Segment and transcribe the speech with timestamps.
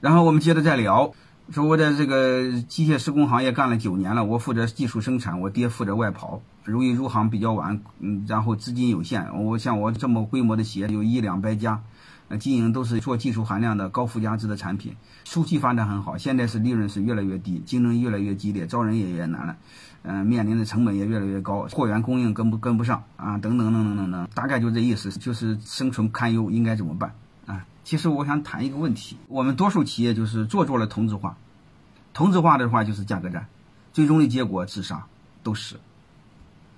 [0.00, 1.12] 然后我们接着再聊，
[1.50, 11.82] 说我在这个机械施工行业干了九年了，我负责技术生产，我爹负责外跑，由于入行比较晚，嗯，然后资金有限，我像我这么规模的企业有一两百家，
[12.28, 19.56] 呃，经营都是做技术含量的高附加值的产品，初期发展很好，现在是利润是越来越低，竞争越来越激烈，招人也越难了，
[20.02, 27.12] 嗯，面临的成本也越来越高，货源供应跟不跟不上啊，等等等等等等，大概就这意思，就是生存堪忧，应该怎么办？
[27.88, 31.38] 其实我想谈一个问题，我们多数企业就是做做了同质化，
[32.12, 33.46] 同质化的话就是价格战，
[33.94, 35.06] 最终的结果自杀
[35.42, 35.76] 都是，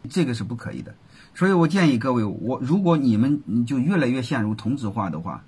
[0.09, 0.95] 这个是不可以的。
[1.35, 5.43] 所以我建议各位，我如果你们就越来越陷入同质化的话，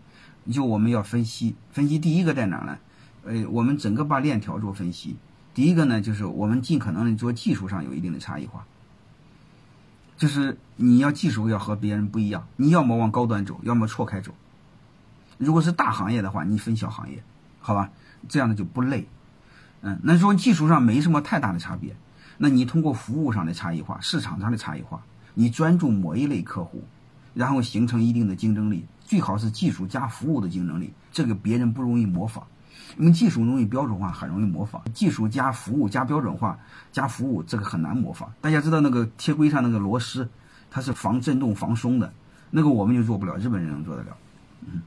[0.50, 1.96] 就我们要分析分析。
[1.96, 2.76] 第一个在哪呢？
[3.24, 5.14] 呃，我们整个把链条做分析。
[5.54, 8.66] 第一个呢，就是我们尽可能的做技术上有一定的差异化，
[10.16, 14.34] 就是你要技术要和别人不一样，你要么往高端走，要么错开走。
[15.44, 17.22] 如果是大行业的话，你分小行业，
[17.60, 17.90] 好吧，
[18.28, 19.08] 这样的就不累。
[19.80, 21.96] 嗯，那说技术上没什么太大的差别，
[22.38, 25.02] 那你通过服务上的差异化、市场上的差异化，
[25.34, 26.84] 你专注某一类客户，
[27.34, 32.46] 然后形成一定的竞争力，最好是技术加服务的竞争力，这个别人不容易模仿。
[32.98, 36.58] 因为技术容易标准化，很容易模仿；技术加服务加标准化
[36.92, 38.30] 加服务，这个很难模仿。
[38.40, 40.28] 大家知道那个铁轨上那个螺丝，
[40.70, 42.12] 它是防震动、防松的，
[42.50, 44.16] 那个我们就做不了，日本人能做得了。
[44.66, 44.82] 嗯。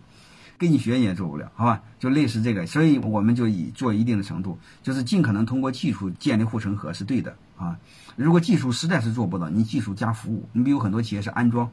[0.57, 1.81] 跟你学你也做不了，好吧？
[1.99, 7.77] 就类似这个，所以我们就以做一定的程度，就是尽可能通过技术建立护城河是对的啊。
[8.15, 11.69] 如果技术实在是做不到，你技术加服务，你比如很多企业是安装，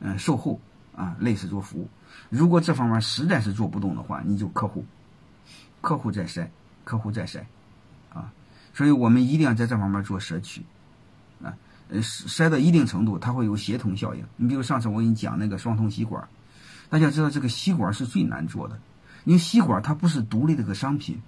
[0.00, 0.60] 嗯，售后
[0.96, 1.88] 啊，类似做服务。
[2.30, 4.84] 如果这方面实在是做不动的话，你就客户，
[5.80, 6.48] 客户再筛，
[6.82, 7.42] 客户再筛，
[8.12, 8.32] 啊，
[8.72, 10.62] 所以我们一定要在这方面做舍取，
[11.42, 11.54] 啊，
[11.90, 14.24] 呃，筛到一定程度，它会有协同效应。
[14.36, 16.26] 你比如上次我给你讲那个双通吸管。
[16.94, 18.78] 大家知道这个吸管是最难做的，
[19.24, 21.20] 因为吸管它不是独立的个商品，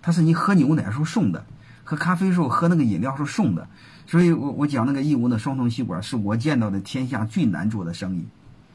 [0.00, 1.44] 它是你喝牛奶时候送的，
[1.84, 3.68] 喝咖啡时候喝那个饮料时候送的，
[4.06, 8.24] 所以我我讲那个义乌的双通吸管是我见到的天下最难做的生意，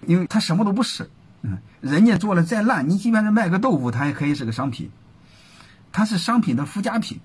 [0.05, 1.09] 因为它什么都不是，
[1.41, 4.91] 嗯，人家做的再烂，你即便是卖个豆腐，它也可以是个商品，
[5.91, 7.19] 它是商品的附加品，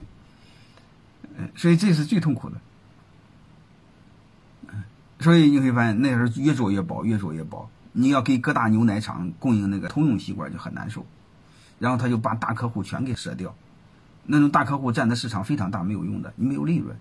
[1.37, 2.57] 嗯，所以这是最痛苦的，
[4.69, 4.83] 嗯，
[5.19, 7.69] 所以你会发现那时候越做越薄，越做越薄。
[7.93, 11.05] 你要给各大牛奶厂供应那个通用吸管就很难受，
[11.79, 13.55] 然后他就把大客户全给舍掉，
[14.25, 16.97] 那种大客户占的市场非常大，没有用的，你没有利润。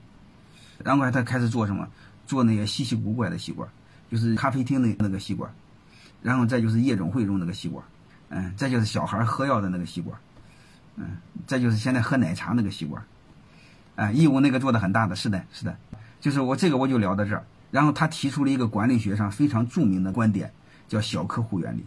[0.84, 1.88] 然后他开始做什么？
[2.26, 3.68] 做那些稀奇古怪的吸管，
[4.12, 5.52] 就是咖啡厅的那个吸管，
[6.22, 7.84] 然后再就是夜总会用那个吸管，
[8.30, 10.16] 嗯，再就是小孩喝药的那个吸管，
[10.96, 11.18] 嗯，
[11.48, 13.04] 再就是现在喝奶茶那个吸管，
[13.96, 15.76] 啊，义乌那个做的很大的，是的，是的，
[16.22, 17.44] 就是我这个我就聊到这儿。
[17.72, 20.52] 然后他提出了一个管理学上非常著名的观点。
[20.90, 21.86] 叫小客户原理。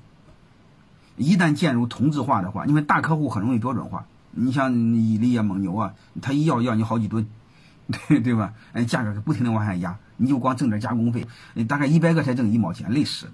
[1.16, 4.06] 一旦进入同质化的话，因为大客户很容易标准化。
[4.30, 5.92] 你像伊利啊、蒙牛啊，
[6.22, 7.26] 他一要要你好几吨，
[8.08, 8.54] 对对吧？
[8.72, 13.26] 哎，价格不停的往下压，你就光挣点加工费，你大概一百个才挣一毛钱，累死。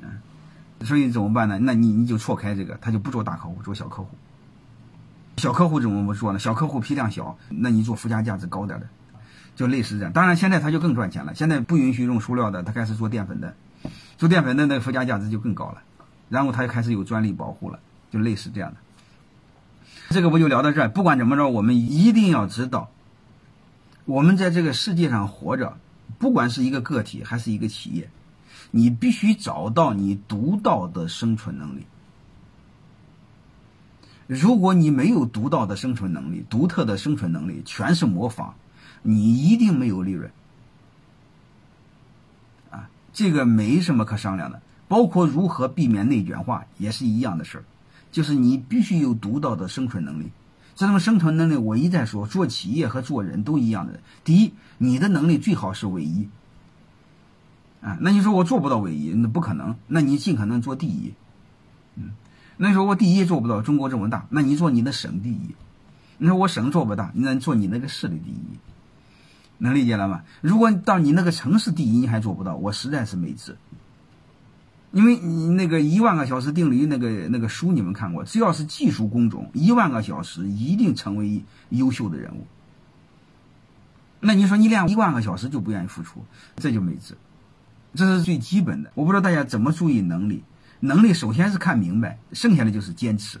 [0.00, 0.20] 嗯，
[0.86, 1.58] 所以怎么办呢？
[1.58, 4.08] 那你你就错开这个，他就不做大客户，做小客户。
[5.38, 6.38] 小客户怎么不做呢？
[6.38, 8.86] 小客户批量小，那你做附加价值高点的，
[9.56, 10.12] 就类似这样。
[10.12, 13.56] 当然现在他就更赚钱了，现在不允许用塑料的，他开始做淀粉的。
[14.20, 15.80] 做淀粉的那个附加价值就更高了，
[16.28, 18.76] 然后它就开始有专利保护了，就类似这样的。
[20.10, 20.90] 这个我就聊到这儿。
[20.90, 22.90] 不管怎么着，我们一定要知道，
[24.04, 25.78] 我们在这个世界上活着，
[26.18, 28.10] 不管是一个个体还是一个企业，
[28.70, 31.86] 你必须找到你独到的生存能力。
[34.26, 38.52] 如果你没有独到的生存能力、独特的生存能力，全是模仿，
[39.00, 40.30] 你一定没有利润。
[43.12, 47.64] 这个没什么可商量的，包括如何避免内卷化也是一样的事儿，
[48.12, 50.30] 就是你必须有独到的生存能力。
[50.76, 54.00] 这种生存能力，我一再说，做企业和做人都一样的。
[54.24, 56.28] 第一，你的能力最好是唯一。
[57.82, 59.76] 啊，那你说我做不到唯一，那不可能。
[59.88, 61.12] 那你尽可能做第一。
[61.96, 62.10] 嗯，
[62.56, 65.54] 那你说我第一做不到，中国这么大，那你做你的省第一。
[66.16, 68.69] 你说我省做不大，那你做你那个市的第一。
[69.62, 70.22] 能理解了吗？
[70.40, 73.56] 如果到你那个城市第一你还做不到，我实在是没治。
[74.90, 82.44] 因为你那个一万个小时定律那个那个书你们看过，只要是技术工种，一万个小时一定成为优秀的人物。
[84.18, 86.24] 那你说你练一万个小时就不愿意付出，
[86.56, 87.16] 这就没治。
[87.94, 88.90] 这是最基本的。
[88.94, 90.42] 我不知道大家怎么注意能力？
[90.80, 93.38] 能力首先是看明白，剩下的就是坚持，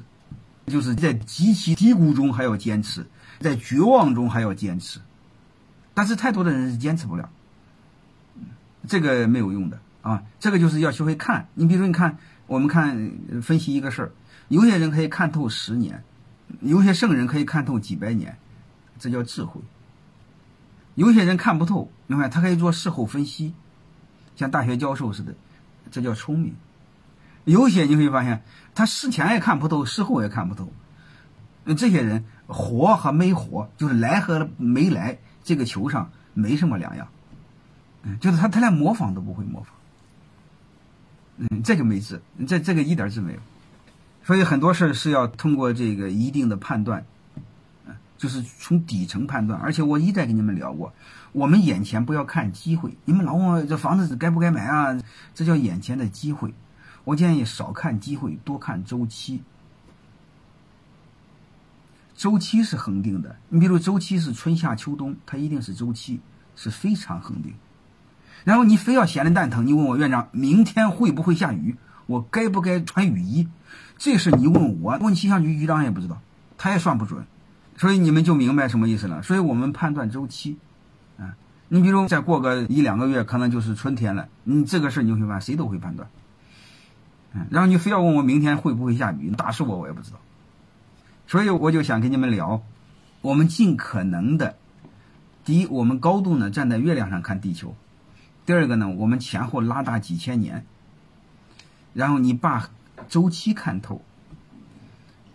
[0.66, 3.06] 就是在极其低谷中还要坚持，
[3.40, 5.00] 在绝望中还要坚持。
[6.00, 7.28] 但是太多的人是坚持不了，
[8.88, 10.22] 这个没有用的啊！
[10.38, 11.46] 这个就是要学会看。
[11.52, 12.16] 你比如说，你看
[12.46, 13.12] 我们看
[13.42, 14.12] 分析一个事儿，
[14.48, 16.02] 有些人可以看透十年，
[16.60, 18.38] 有些圣人可以看透几百年，
[18.98, 19.60] 这叫智慧。
[20.94, 23.52] 有些人看不透，你看他可以做事后分析，
[24.36, 25.34] 像大学教授似的，
[25.90, 26.54] 这叫聪明。
[27.44, 28.42] 有些你会发现，
[28.74, 30.72] 他事前也看不透，事后也看不透。
[31.64, 37.08] 那这些人活和没活，就是来和没来，这个球上没什么两样。
[38.02, 39.74] 嗯，就是他他连模仿都不会模仿。
[41.36, 43.38] 嗯，这个没治，这这个一点治没有。
[44.24, 47.04] 所以很多事儿是要通过这个一定的判断，
[47.86, 49.58] 嗯就是从底层判断。
[49.60, 50.92] 而且我一再跟你们聊过，
[51.32, 52.94] 我们眼前不要看机会。
[53.04, 54.98] 你们老问我这房子该不该买啊？
[55.34, 56.52] 这叫眼前的机会。
[57.04, 59.42] 我建议少看机会，多看周期。
[62.20, 63.34] 周期是恒定的。
[63.48, 66.20] 你比如周期是春夏秋冬，它一定是周期，
[66.54, 67.54] 是非常恒定。
[68.44, 71.76] 然后你非要闲的蛋疼，你问我院长明天会不会下雨？
[72.04, 73.48] 我该不该穿雨衣？
[73.96, 76.20] 这事你问我，问气象局局长也不知道，
[76.58, 77.24] 他也算不准。
[77.78, 79.22] 所以你们就明白什么意思了。
[79.22, 80.58] 所以我们判断周期，
[81.18, 81.32] 啊，
[81.68, 84.28] 你比如再过个一两个月，可能就是春天了。
[84.44, 86.06] 你这个事儿你会发现谁都会判断。
[87.32, 90.20] 嗯，然后你非要问我明天会不会下雨，你打死我我也不知道。
[91.30, 92.60] 所以我就想跟你们聊，
[93.20, 94.56] 我们尽可能的，
[95.44, 97.72] 第一，我们高度呢站在月亮上看地球。
[98.44, 100.66] 第二个呢，我们前后拉大几千年，
[101.94, 102.68] 然后你把
[103.08, 104.02] 周期看透，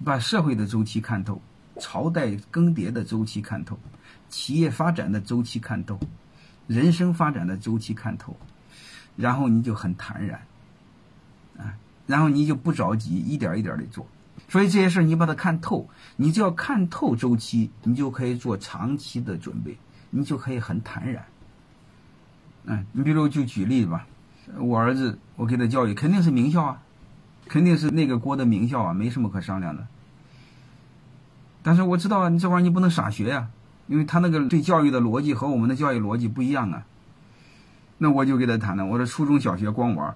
[0.03, 1.41] 把社会的周期看透，
[1.79, 3.79] 朝代更迭的周期看透，
[4.27, 5.97] 企业发展的周期看透，
[6.67, 8.35] 人生发展的周期看透，
[9.15, 10.41] 然后你就很坦然，
[11.57, 11.73] 啊，
[12.05, 14.05] 然后你就不着急，一点一点的做。
[14.47, 19.77] 所以这些事你把它看透，你只要看透周期，你就可以做长期的准备，
[20.09, 21.25] 你就可以很坦然。
[22.65, 24.07] 嗯，你比如就举例吧，
[24.57, 26.81] 我儿子我给他教育肯定是名校啊，
[27.47, 29.87] 肯定是那个国的名校啊，没什么可商量的。
[31.61, 33.49] 但是我知道啊，你这玩意儿你不能傻学呀，
[33.87, 36.85] 因为他那个对教育的逻辑和我们的教育逻辑不一样啊。
[37.97, 40.15] 那我就给他谈了，我说初中小学光玩，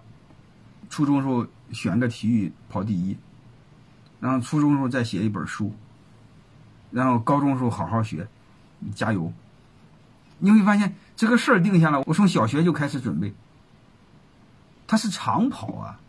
[0.89, 3.17] 初中时候选个体育跑第一，
[4.19, 5.73] 然后初中时候再写一本书，
[6.91, 8.27] 然后高中时候好好学，
[8.93, 9.31] 加油。
[10.39, 13.33] 你会发现这个事儿定下来，我从小学就开始准备。
[14.87, 15.99] 他是长跑啊，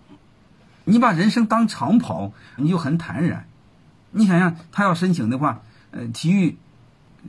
[0.85, 3.47] 你把人生当长跑，你就很坦然。
[4.11, 6.57] 你想想，他要申请的话，呃，体育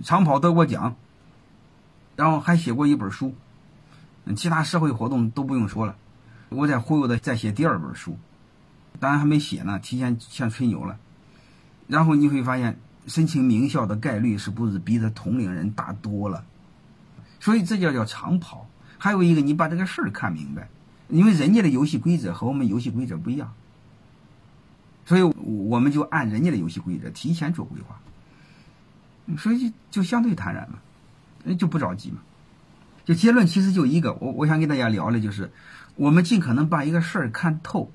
[0.04, 0.95] 长跑得过奖，
[2.16, 3.36] 然后还写过一本书，
[4.36, 5.95] 其他社会活动都不用说了。
[6.50, 8.18] 我在忽悠他再写第二本书，
[9.01, 10.98] 当然还没写呢，提前先吹牛了。
[11.88, 16.45] 然后你会发现，申请名校的概率是不是比他同龄人大多了？
[17.39, 18.69] 所以这叫叫长跑，
[19.00, 20.69] 还有一个你把这个事儿看明白，
[21.09, 23.51] 因为人家的游戏规则和我们游戏规则不一样，
[25.06, 28.00] 所以我们就按人家的游戏规则提前做规划，
[29.36, 30.77] 所以就就相对坦然嘛，
[31.56, 32.19] 就不着急嘛。
[33.04, 35.51] 就结论其实就一个，我我想跟大家聊的就是，
[35.95, 37.92] 我们尽可能把一个事儿看透，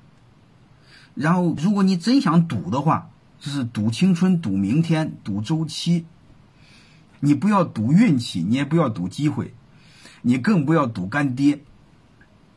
[1.17, 3.09] 然后如果你真想赌的话，
[3.39, 6.05] 就是赌青春、赌明天、赌周期。
[7.19, 9.51] 你不要赌运气，你也不要赌机会，
[10.21, 11.59] 你更不要赌干爹。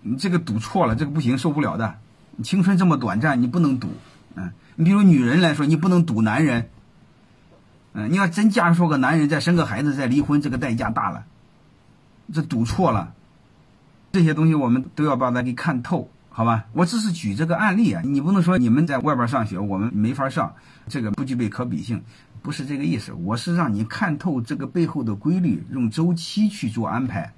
[0.02, 1.96] 你这个赌错了，这个不行，受不了的。
[2.42, 3.88] 青春这么短暂，你不能赌。
[4.34, 6.68] 嗯，你比如女人来说，你不能赌男人。
[7.94, 11.24] 嗯，你要真嫁出个男人，再生个孩子，再离婚，这个代价大了。
[12.32, 13.14] 这赌错了，
[14.12, 16.64] 这些东西我们都要把它给看透，好吧？
[16.72, 20.54] 我只是举这个案例啊，你不能说你们在外边上学，我们没法上，
[20.88, 22.02] 这个不具备可比性。
[22.40, 27.30] 不是这个意思，我是让你看透这个背后的规律，用周期去做安排。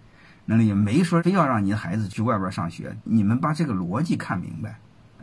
[0.44, 2.96] 那也没说非要让你的孩子去外边上学。
[3.02, 4.78] 你们把这个逻辑看明白，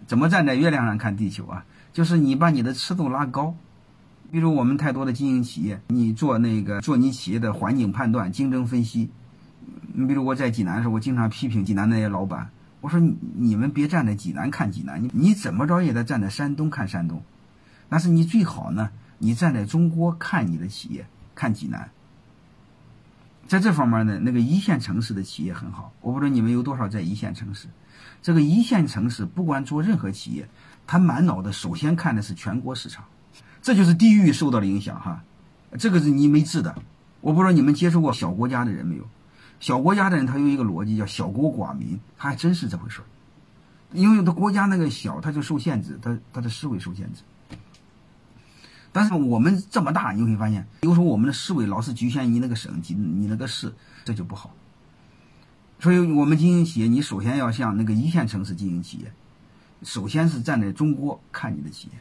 [0.07, 1.63] 怎么站在月亮上看地球啊？
[1.93, 3.55] 就是你把你的尺度拉高。
[4.31, 9.09] 比如我们太多的经营企业，你做那个做你企业的环境判断、竞争分析。
[9.93, 12.49] 你比如我在济南的时候，我经常批评济南那些老板，
[12.81, 17.21] 我说你你们别站在济南看济南，你你怎么着也得站在山东看山东。
[17.89, 18.89] 但是你最好呢。
[19.21, 21.05] 你站在中国看你的企业，
[21.35, 21.89] 看济南，
[23.49, 25.91] 在这方面呢，那个一线城市的企业很好。
[25.99, 27.67] 我不知道你们有多少在一线城市。
[28.21, 30.47] 这个一线城市不管做任何企业，
[30.87, 33.03] 他满脑子首先看的是全国市场，
[33.61, 35.21] 这就是地域受到了影响哈。
[35.77, 36.81] 这个是你没治的。
[37.19, 39.03] 我不知道你们接触过小国家的人没有？
[39.59, 43.05] 小国家的人他有一个逻辑叫小国寡民，他还真是这回事儿。
[43.91, 47.21] 因为他国家那个小，他就受限制，他他的思维受限制。
[48.91, 53.73] 但是我们这么大，你会发现，有时候我们的思维老是局限于那个省级、你那个市，
[54.05, 54.51] 这就不好。
[55.79, 59.11] 所以，我们经营企业，你首先要向那个一线城市经营企业，
[59.83, 61.99] 首先是站在中国看你的企业，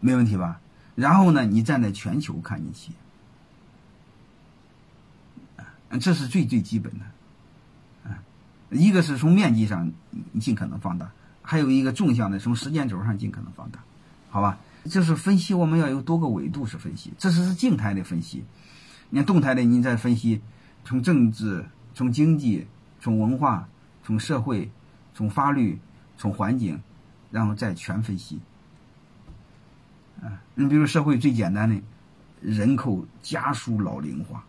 [0.00, 0.60] 没问题吧？
[0.94, 2.96] 然后呢，你站在全球看你企业，
[5.98, 7.04] 这是最最基本的。
[8.10, 8.18] 啊
[8.70, 9.90] 一个是从面积上
[10.38, 13.80] 尽可能放大，还有一个纵向的从时间轴上尽可能放大，
[14.28, 14.58] 好吧？
[14.84, 18.44] 就是分析，我们要有多个维度是分析，这是静态的分析。
[19.08, 20.40] 你看动态的，你再分析，
[20.84, 21.64] 从政治、
[21.94, 22.66] 从经济、
[23.00, 23.66] 从文化、
[24.04, 24.70] 从社会、
[25.14, 25.78] 从法律、
[26.18, 26.78] 从环境，
[27.30, 28.38] 然后再全分析。
[30.22, 31.80] 啊，你比如社会最简单的，
[32.42, 34.44] 人口加速老龄化。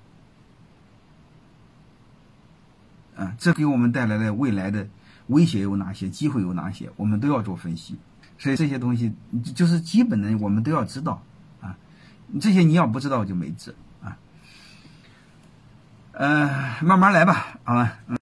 [3.19, 4.87] 啊，这给我们带来的未来的
[5.27, 6.07] 威胁有哪些？
[6.09, 6.89] 机会有哪些？
[6.95, 7.97] 我们都要做分析。
[8.37, 9.13] 所以这些东西
[9.53, 11.21] 就是基本的，我们都要知道
[11.59, 11.75] 啊。
[12.39, 14.15] 这些你要不知道就没治啊。
[16.13, 17.99] 呃，慢慢来吧，好吧。
[18.07, 18.18] 嗯。